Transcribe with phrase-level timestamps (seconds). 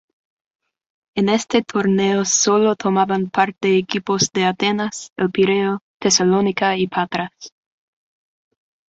[1.15, 7.29] En este torneo sólo tomaban parte equipos de Atenas, El Pireo, Tesalónica y Patras.